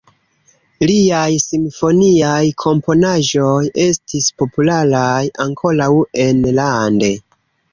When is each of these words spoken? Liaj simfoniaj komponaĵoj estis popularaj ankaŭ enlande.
Liaj 0.91 1.33
simfoniaj 1.41 2.39
komponaĵoj 2.65 3.61
estis 3.85 4.31
popularaj 4.43 5.23
ankaŭ 5.47 5.91
enlande. 6.27 7.13